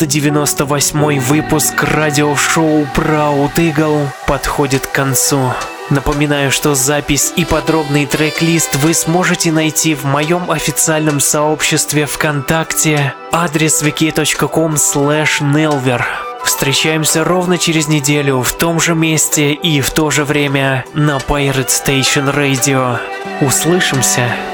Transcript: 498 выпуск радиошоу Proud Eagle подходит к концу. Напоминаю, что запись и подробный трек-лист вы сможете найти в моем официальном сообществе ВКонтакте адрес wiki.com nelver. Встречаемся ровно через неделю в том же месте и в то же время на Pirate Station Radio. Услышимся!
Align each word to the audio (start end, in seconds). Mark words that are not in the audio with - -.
498 0.00 1.20
выпуск 1.20 1.82
радиошоу 1.82 2.86
Proud 2.94 3.54
Eagle 3.56 4.06
подходит 4.26 4.86
к 4.86 4.92
концу. 4.92 5.52
Напоминаю, 5.90 6.50
что 6.50 6.74
запись 6.74 7.34
и 7.36 7.44
подробный 7.44 8.06
трек-лист 8.06 8.76
вы 8.76 8.94
сможете 8.94 9.52
найти 9.52 9.94
в 9.94 10.04
моем 10.04 10.50
официальном 10.50 11.20
сообществе 11.20 12.06
ВКонтакте 12.06 13.12
адрес 13.30 13.82
wiki.com 13.82 14.76
nelver. 14.76 16.02
Встречаемся 16.44 17.22
ровно 17.22 17.58
через 17.58 17.86
неделю 17.86 18.40
в 18.40 18.54
том 18.54 18.80
же 18.80 18.94
месте 18.94 19.52
и 19.52 19.82
в 19.82 19.90
то 19.90 20.10
же 20.10 20.24
время 20.24 20.86
на 20.94 21.18
Pirate 21.18 21.68
Station 21.68 22.34
Radio. 22.34 22.98
Услышимся! 23.42 24.49